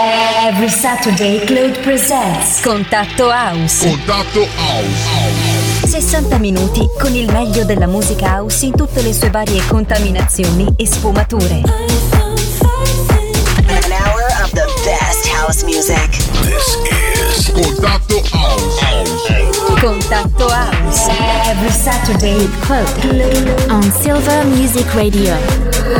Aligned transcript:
Every 0.00 0.68
Saturday 0.68 1.44
Claude 1.44 1.76
presents 1.82 2.60
Contatto 2.62 3.30
House. 3.32 3.84
Contatto 3.84 4.46
House. 4.54 5.88
60 5.88 6.38
minuti 6.38 6.88
con 7.00 7.12
il 7.16 7.28
meglio 7.32 7.64
della 7.64 7.88
musica 7.88 8.36
house 8.36 8.64
in 8.66 8.76
tutte 8.76 9.02
le 9.02 9.12
sue 9.12 9.30
varie 9.30 9.60
contaminazioni 9.66 10.68
e 10.76 10.86
sfumature. 10.86 11.62
An 11.64 11.72
hour 13.90 14.22
of 14.40 14.52
the 14.52 14.66
best 14.84 15.26
house 15.32 15.64
music. 15.64 16.08
This 16.44 16.76
is 16.92 17.17
Contatto 17.38 18.20
House. 18.32 19.80
Contatto 19.80 20.48
House. 20.48 21.08
Every 21.44 21.70
Saturday 21.70 22.34
with 22.34 22.50
Claude. 22.66 23.70
On 23.70 23.92
Silver 24.00 24.44
Music 24.46 24.92
Radio. 24.92 25.36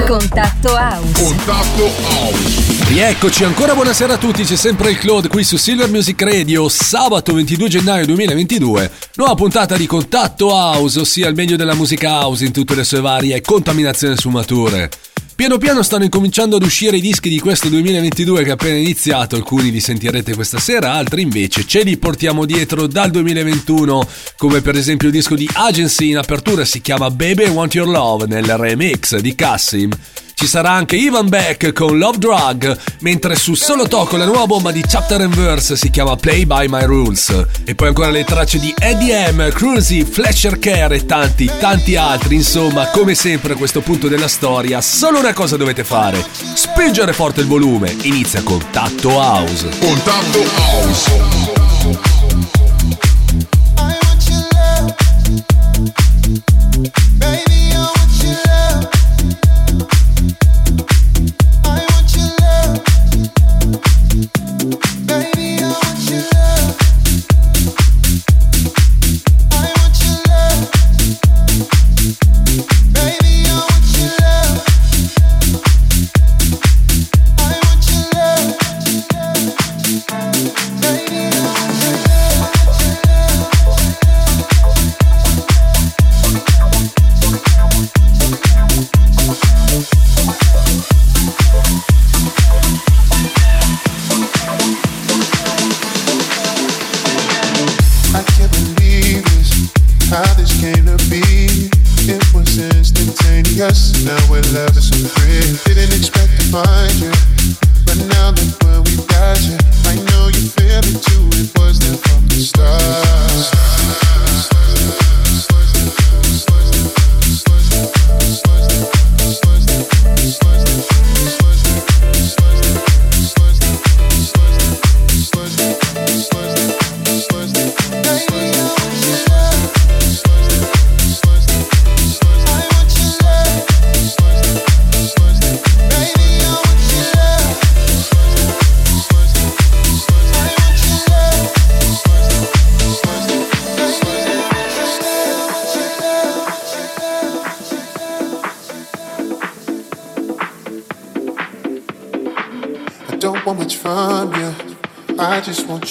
Contatto 0.08 0.74
House. 0.74 1.22
Contatto 1.22 1.84
House. 1.84 2.88
Rieccoci 2.88 3.44
ancora, 3.44 3.74
buonasera 3.74 4.14
a 4.14 4.18
tutti, 4.18 4.42
c'è 4.42 4.56
sempre 4.56 4.90
il 4.90 4.98
Claude 4.98 5.28
qui 5.28 5.44
su 5.44 5.56
Silver 5.56 5.88
Music 5.88 6.20
Radio, 6.22 6.68
sabato 6.68 7.32
22 7.34 7.68
gennaio 7.68 8.06
2022, 8.06 8.90
nuova 9.14 9.34
puntata 9.34 9.76
di 9.76 9.86
Contatto 9.86 10.48
House, 10.48 10.98
ossia 10.98 11.28
il 11.28 11.34
meglio 11.34 11.56
della 11.56 11.74
musica 11.74 12.24
house 12.24 12.44
in 12.44 12.52
tutte 12.52 12.74
le 12.74 12.84
sue 12.84 13.00
varie 13.00 13.40
contaminazioni 13.42 14.14
e 14.14 14.16
sfumature. 14.16 14.90
Piano 15.38 15.58
piano 15.58 15.84
stanno 15.84 16.02
incominciando 16.02 16.56
ad 16.56 16.64
uscire 16.64 16.96
i 16.96 17.00
dischi 17.00 17.28
di 17.28 17.38
questo 17.38 17.68
2022 17.68 18.42
che 18.42 18.48
è 18.48 18.52
appena 18.54 18.76
iniziato, 18.76 19.36
alcuni 19.36 19.70
li 19.70 19.78
sentirete 19.78 20.34
questa 20.34 20.58
sera, 20.58 20.94
altri 20.94 21.22
invece 21.22 21.64
ce 21.64 21.84
li 21.84 21.96
portiamo 21.96 22.44
dietro 22.44 22.88
dal 22.88 23.12
2021, 23.12 24.08
come 24.36 24.62
per 24.62 24.74
esempio 24.74 25.06
il 25.06 25.14
disco 25.14 25.36
di 25.36 25.48
Agency 25.52 26.08
in 26.08 26.16
apertura 26.16 26.64
si 26.64 26.80
chiama 26.80 27.08
Baby 27.12 27.46
Want 27.50 27.72
Your 27.74 27.88
Love 27.88 28.26
nel 28.26 28.56
remix 28.56 29.16
di 29.18 29.36
Cassim. 29.36 29.92
Ci 30.38 30.46
sarà 30.46 30.70
anche 30.70 30.94
Ivan 30.94 31.28
Beck 31.28 31.72
con 31.72 31.98
Love 31.98 32.18
Drug, 32.18 32.78
mentre 33.00 33.34
su 33.34 33.54
Solo 33.54 33.88
Tocco 33.88 34.16
la 34.16 34.24
nuova 34.24 34.46
bomba 34.46 34.70
di 34.70 34.84
Chapter 34.86 35.22
and 35.22 35.34
Verse 35.34 35.74
si 35.74 35.90
chiama 35.90 36.14
Play 36.14 36.46
by 36.46 36.68
My 36.68 36.84
Rules. 36.84 37.44
E 37.64 37.74
poi 37.74 37.88
ancora 37.88 38.10
le 38.10 38.22
tracce 38.22 38.60
di 38.60 38.72
Eddie 38.78 39.32
M, 39.32 39.50
Cruzy, 39.50 40.04
Flasher 40.04 40.60
Care 40.60 40.94
e 40.94 41.06
tanti, 41.06 41.50
tanti 41.58 41.96
altri. 41.96 42.36
Insomma, 42.36 42.86
come 42.86 43.16
sempre 43.16 43.54
a 43.54 43.56
questo 43.56 43.80
punto 43.80 44.06
della 44.06 44.28
storia, 44.28 44.80
solo 44.80 45.18
una 45.18 45.32
cosa 45.32 45.56
dovete 45.56 45.82
fare: 45.82 46.24
spingere 46.54 47.12
forte 47.12 47.40
il 47.40 47.48
volume. 47.48 47.96
Inizia 48.02 48.40
con 48.44 48.64
Tatto 48.70 49.08
House. 49.08 49.68
Contatto 49.80 50.38
House. 50.54 51.57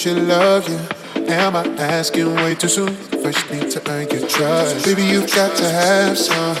Your 0.04 0.14
love, 0.14 0.68
yeah. 0.68 1.46
Am 1.46 1.56
I 1.56 1.66
asking 1.82 2.32
way 2.36 2.54
too 2.54 2.68
soon? 2.68 2.94
First 2.94 3.50
need 3.50 3.68
to 3.72 3.90
earn 3.90 4.08
your 4.10 4.28
trust. 4.28 4.84
Baby, 4.84 5.02
you've 5.02 5.34
got 5.34 5.56
to 5.56 5.68
have 5.68 6.16
some 6.16 6.54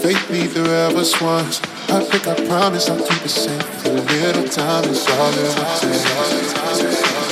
faith, 0.00 0.30
neither 0.30 0.60
of 0.60 0.94
us 0.94 1.18
once. 1.18 1.62
I 1.88 2.04
think 2.04 2.28
I 2.28 2.34
promise 2.46 2.90
I'll 2.90 2.98
keep 2.98 3.24
it 3.24 3.30
safe. 3.30 3.86
A 3.86 3.88
little 3.88 4.46
time 4.48 4.84
is 4.84 5.06
all 5.08 5.32
it 5.32 7.16
will 7.16 7.23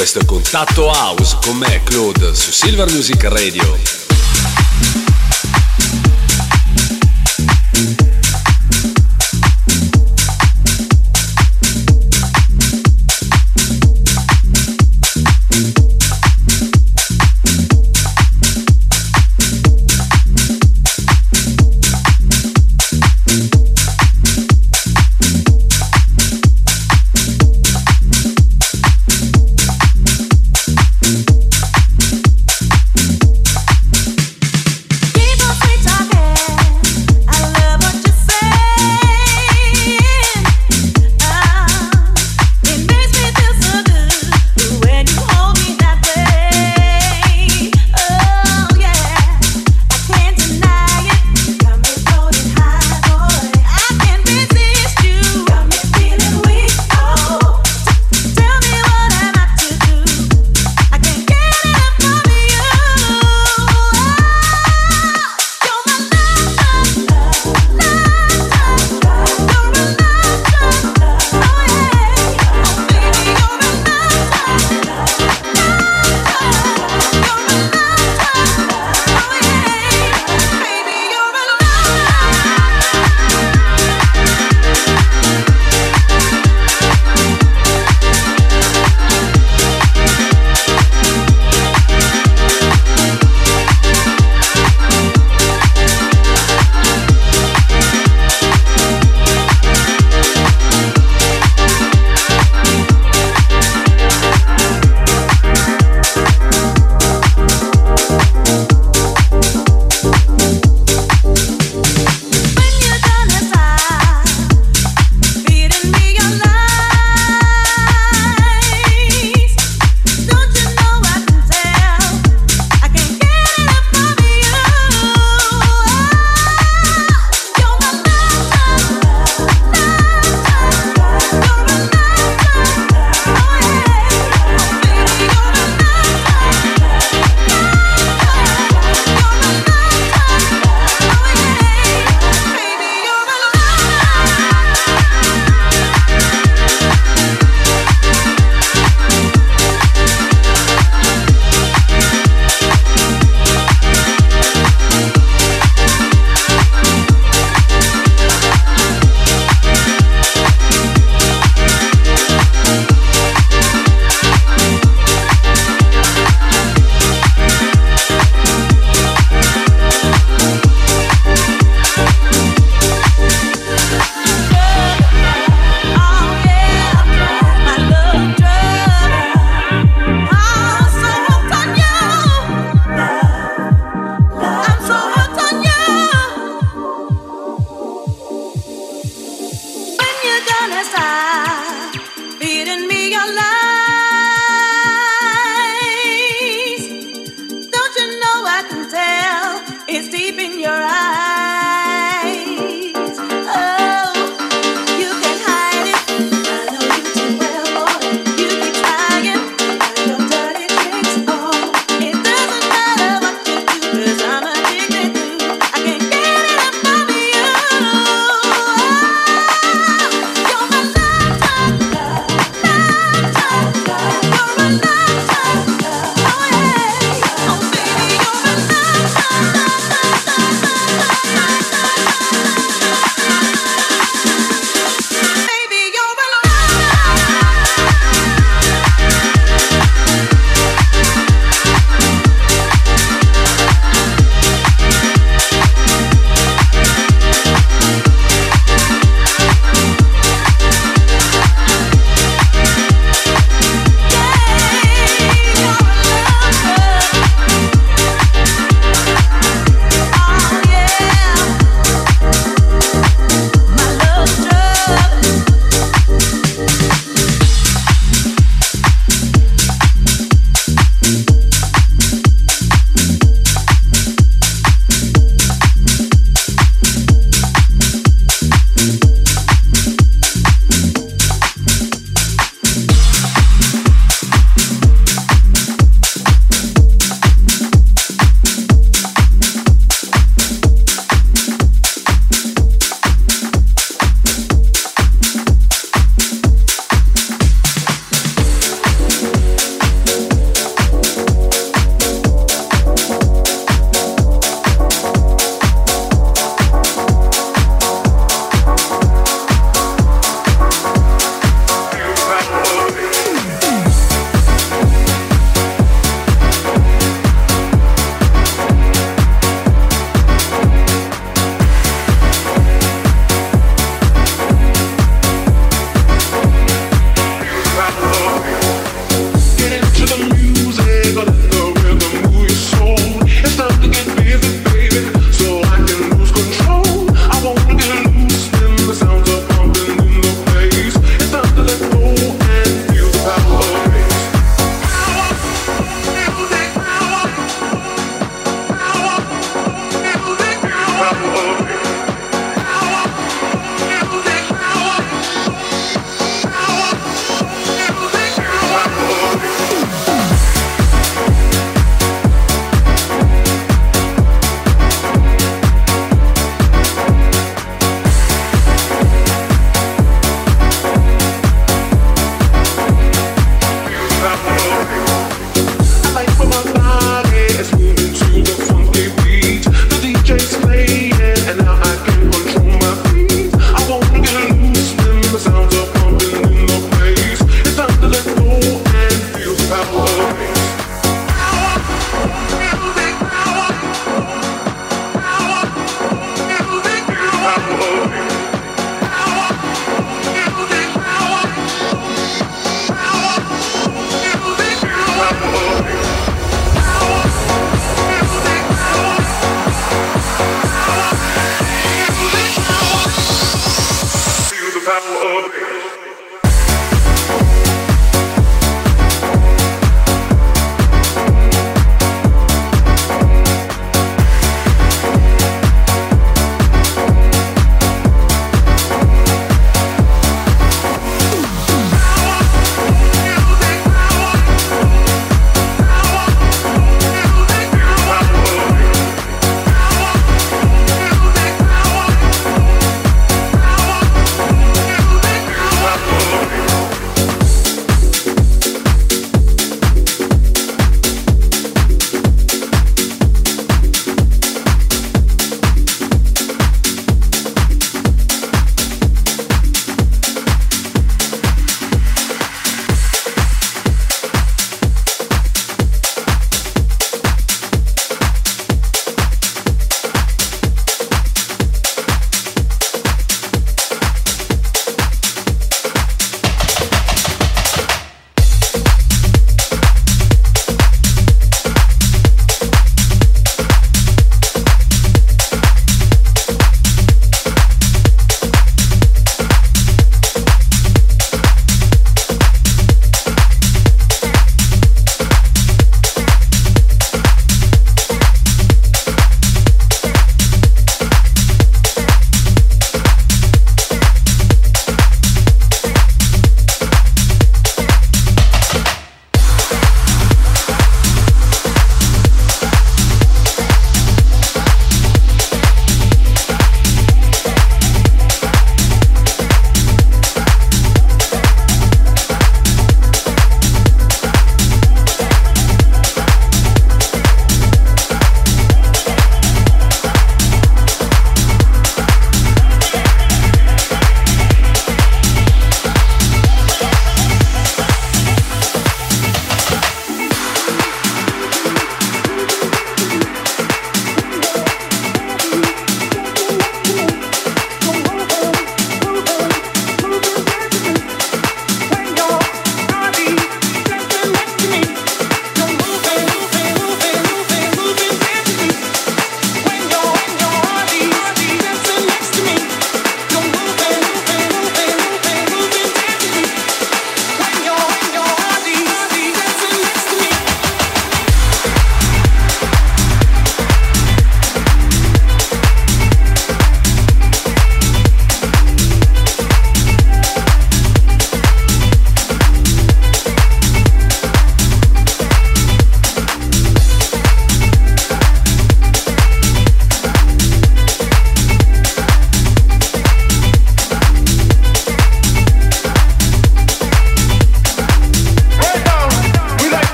Questo 0.00 0.20
è 0.20 0.24
Contatto 0.24 0.86
House 0.86 1.36
con 1.44 1.58
me, 1.58 1.82
Claude, 1.84 2.34
su 2.34 2.52
Silver 2.52 2.90
Music 2.90 3.22
Radio. 3.24 4.09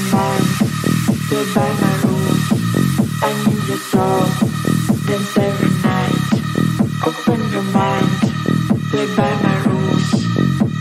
mind. 0.00 0.46
By 1.54 1.72
my. 1.80 1.96
I 3.22 3.32
need 3.46 3.68
your 3.68 3.78
soul. 3.78 4.24
Dance 5.06 5.38
every 5.38 5.70
night. 5.82 6.32
Open 7.06 7.40
your 7.50 7.62
mind. 7.62 8.10
Play 8.90 9.06
by 9.16 9.32
my 9.44 9.56
rules. 9.64 10.10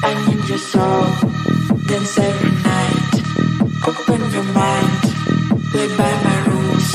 I 0.03 0.13
need 0.27 0.49
your 0.49 0.57
soul. 0.57 1.05
Dance 1.87 2.17
every 2.17 2.51
night. 2.63 3.13
Open 3.87 4.21
your 4.31 4.47
mind. 4.59 5.01
Play 5.71 5.87
by 5.95 6.13
my 6.25 6.37
rules. 6.49 6.89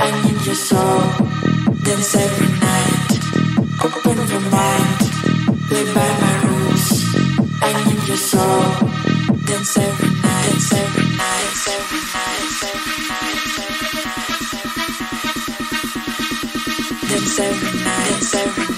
I 0.00 0.10
need 0.22 0.46
your 0.46 0.54
soul. 0.54 1.00
Dance 1.82 2.14
every 2.14 2.50
night. 2.60 3.10
Open 3.84 4.18
your 4.32 4.44
mind. 4.54 4.98
Play 5.68 5.84
by 5.94 6.10
my 6.22 6.34
rules. 6.46 6.86
I 7.62 7.72
need 7.86 8.08
your 8.08 8.16
soul. 8.16 8.62
Dance 9.46 9.76
every 9.78 10.10
night. 10.22 10.99
Dance 11.30 11.68
every 11.68 12.00
night, 12.00 12.40
dance 17.08 18.34
every 18.34 18.64
night. 18.64 18.69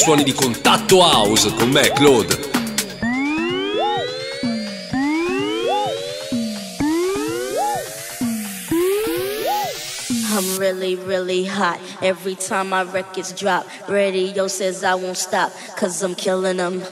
Suoni 0.00 0.24
di 0.24 0.32
contatto 0.32 1.02
house 1.02 1.52
con 1.56 1.68
me, 1.68 1.92
Claude. 1.92 2.48
I'm 10.32 10.58
really, 10.58 10.96
really 10.96 11.44
hot. 11.44 11.78
Every 12.00 12.34
time 12.34 12.70
my 12.70 12.82
records 12.84 13.34
drop, 13.34 13.66
radio 13.88 14.48
says 14.48 14.82
I 14.82 14.94
won't 14.94 15.18
stop, 15.18 15.52
cause 15.76 16.02
I'm 16.02 16.14
killing 16.14 16.56
them. 16.56 16.82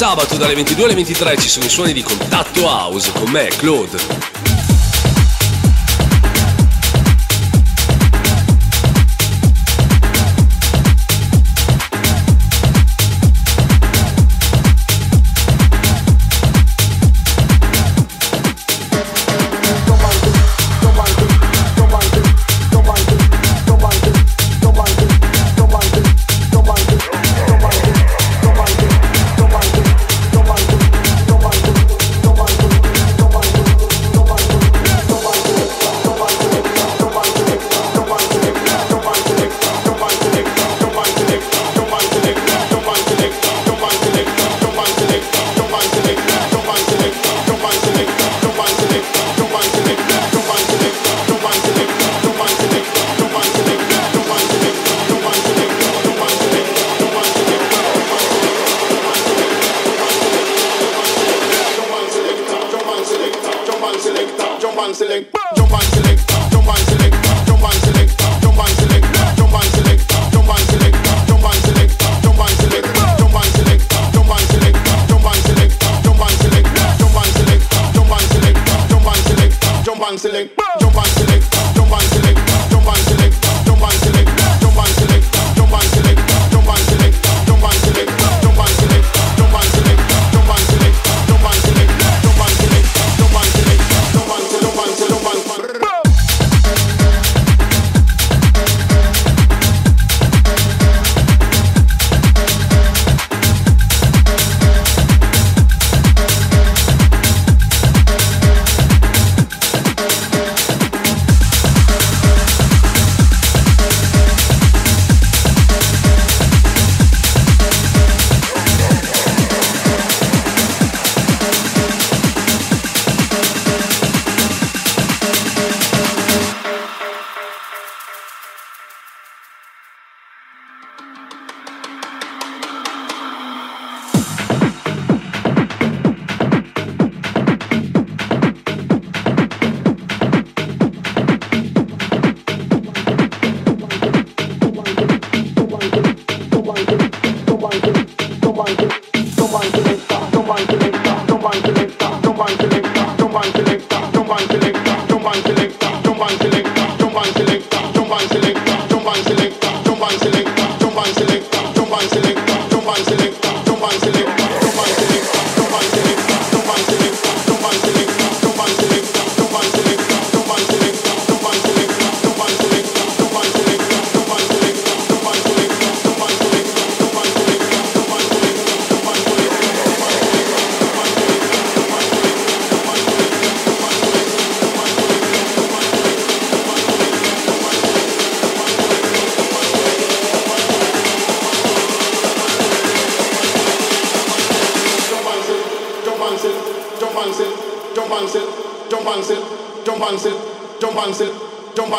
Sabato 0.00 0.38
dalle 0.38 0.54
22 0.54 0.84
alle 0.84 0.94
23 0.94 1.36
ci 1.36 1.50
sono 1.50 1.66
i 1.66 1.68
suoni 1.68 1.92
di 1.92 2.02
Contatto 2.02 2.62
House 2.62 3.12
con 3.12 3.30
me, 3.30 3.48
Claude. 3.48 4.39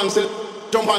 And 0.02 0.12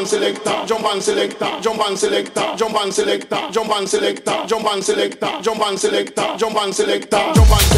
selector, 0.07 0.65
jump 0.67 1.91
and 1.91 1.99
selector, 1.99 2.55
jump 2.57 2.71
and 2.77 2.89
selector, 2.93 3.51
jump 3.51 3.75
and 3.75 3.89
selector, 3.89 4.47
jump 4.47 4.67
and 4.69 4.85
selector, 4.85 5.43
jump 5.43 5.61
and 5.63 5.79
selector, 5.79 6.37
jump 6.39 6.57
and 6.57 6.75
selector, 6.75 7.33
jump 7.35 7.72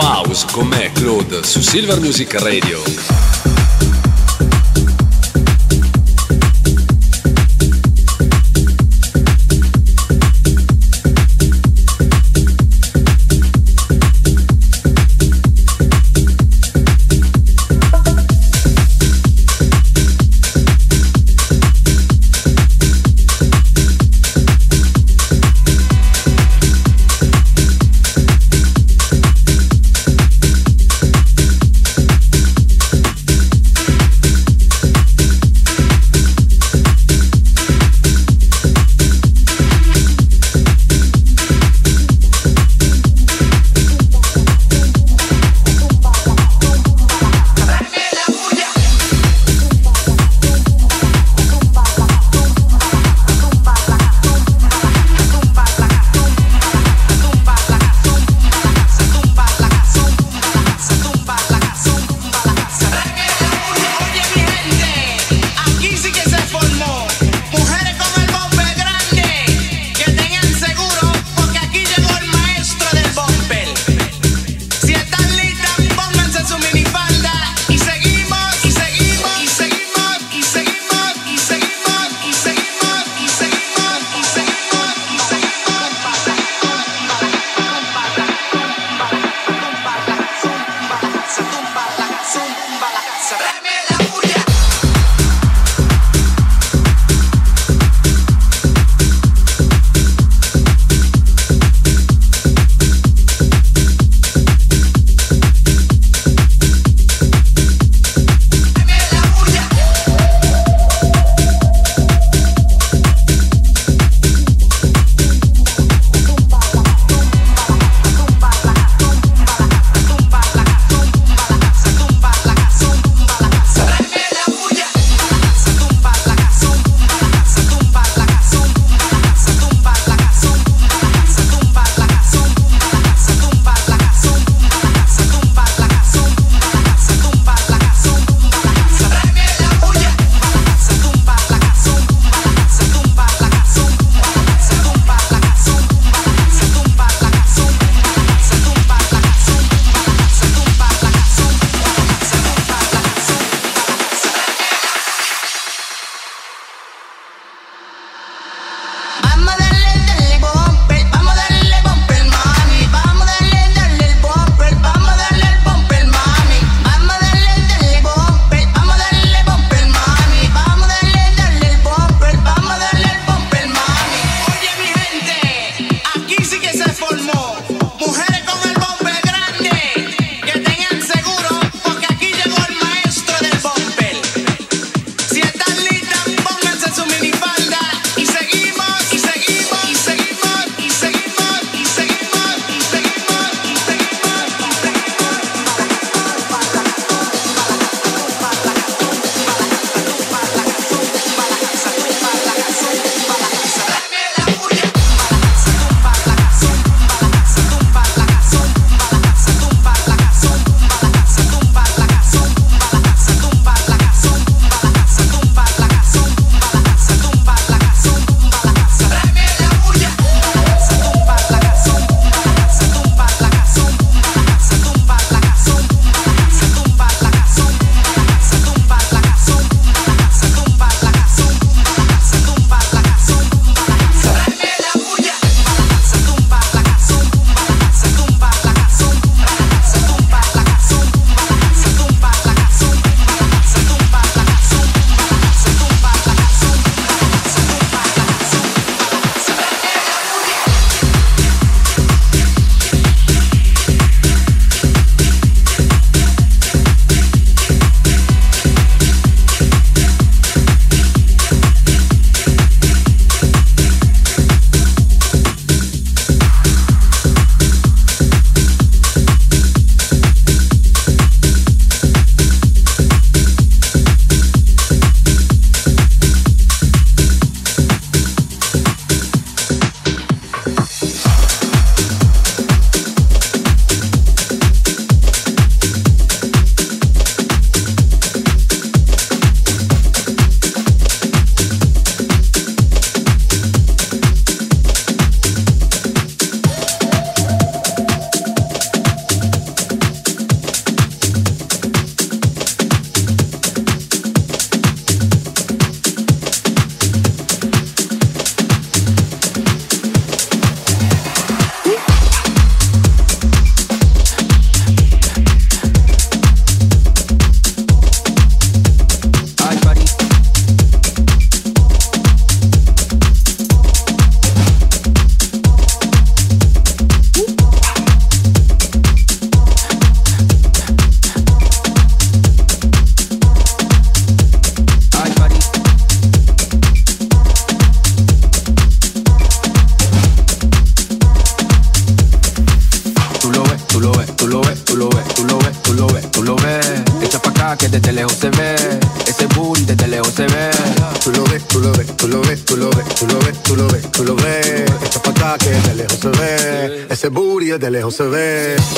House 0.00 0.44
con 0.52 0.68
me, 0.68 0.92
Claude, 0.92 1.44
su 1.44 1.62
Silver 1.62 2.00
Music 2.00 2.34
Radio. 2.40 3.15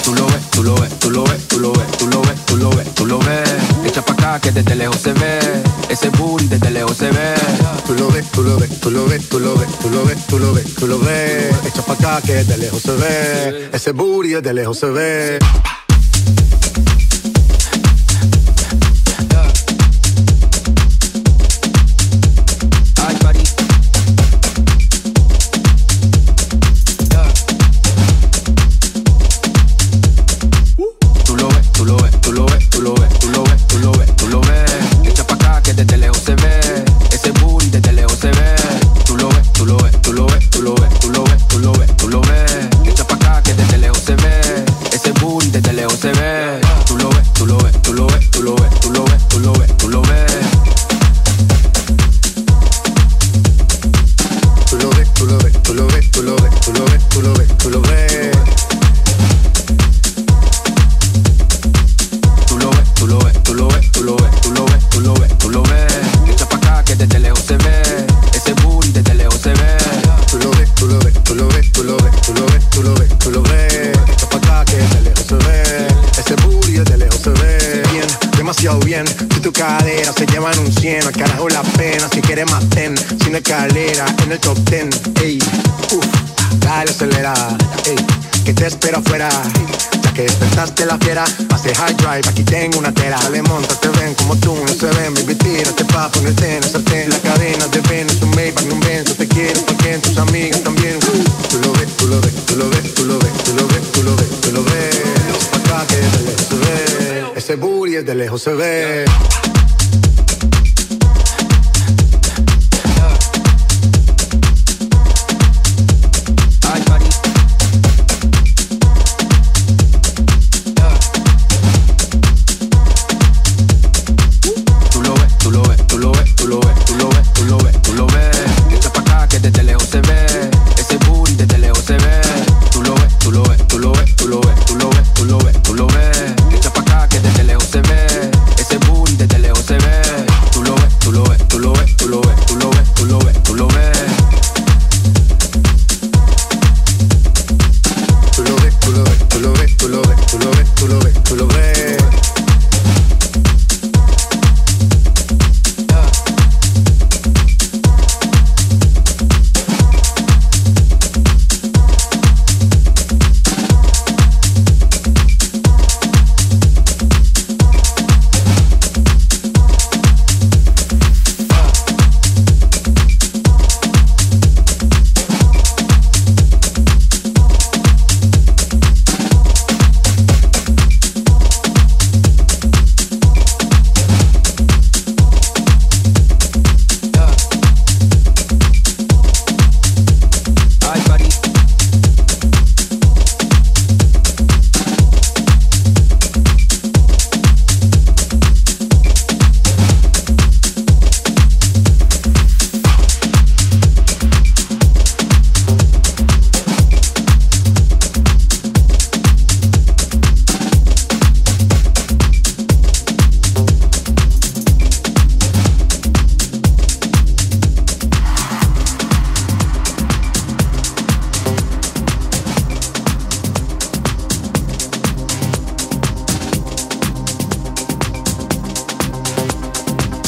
Tú 0.04 0.14
lo 0.14 0.26
ves, 0.26 0.50
tú 0.50 0.62
lo 0.62 0.74
ves, 0.74 0.98
tú 0.98 1.10
lo 1.10 1.24
ves, 1.24 1.48
tú 1.48 1.58
lo 1.60 1.72
ves, 1.72 1.90
tú 1.98 2.06
lo 2.06 2.20
ves, 2.22 2.46
tú 2.46 2.56
lo 2.56 2.70
ves, 2.70 2.94
tú 2.94 3.06
lo 3.06 3.18
ves. 3.18 3.50
Echa 3.84 4.02
pa' 4.02 4.12
acá 4.12 4.40
que 4.40 4.50
desde 4.50 4.74
lejos 4.74 4.96
se 4.96 5.12
ve. 5.12 5.38
Ese 5.88 6.08
booty 6.10 6.46
desde 6.48 6.70
lejos 6.70 6.96
se 6.96 7.10
ve. 7.10 7.34
Tú 7.86 7.94
lo 7.94 8.08
ves, 8.10 8.26
tú 8.30 8.42
lo 8.42 8.56
ves, 8.58 8.80
tú 8.80 8.90
lo 8.90 9.06
ves, 9.06 9.28
tú 9.28 9.40
lo 9.40 9.54
ves, 9.56 9.68
tú 9.78 9.90
lo 9.90 10.04
ves, 10.04 10.26
tú 10.26 10.38
lo 10.38 10.52
ves, 10.52 10.74
tú 10.74 10.86
lo 10.86 10.98
ves. 10.98 11.54
Echa 11.66 11.82
pa' 11.82 11.94
acá 11.94 12.20
que 12.24 12.44
de 12.44 12.56
lejos 12.58 12.82
se 12.82 12.92
ve. 12.92 13.70
Ese 13.72 13.92
booty 13.92 14.40
de 14.40 14.54
lejos 14.54 14.78
se 14.78 14.86
ve. 14.86 15.38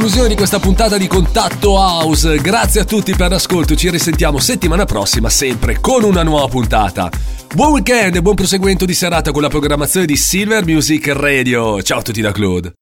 Conclusione 0.00 0.34
di 0.34 0.36
questa 0.36 0.58
puntata 0.58 0.96
di 0.96 1.06
Contatto 1.06 1.72
House. 1.72 2.38
Grazie 2.38 2.80
a 2.80 2.84
tutti 2.86 3.14
per 3.14 3.28
l'ascolto. 3.28 3.76
Ci 3.76 3.90
risentiamo 3.90 4.38
settimana 4.38 4.86
prossima, 4.86 5.28
sempre 5.28 5.78
con 5.78 6.04
una 6.04 6.22
nuova 6.22 6.48
puntata. 6.48 7.10
Buon 7.54 7.72
weekend 7.72 8.16
e 8.16 8.22
buon 8.22 8.34
proseguimento 8.34 8.86
di 8.86 8.94
serata 8.94 9.30
con 9.30 9.42
la 9.42 9.48
programmazione 9.48 10.06
di 10.06 10.16
Silver 10.16 10.64
Music 10.64 11.08
Radio. 11.08 11.82
Ciao 11.82 11.98
a 11.98 12.02
tutti 12.02 12.22
da 12.22 12.32
Claude. 12.32 12.79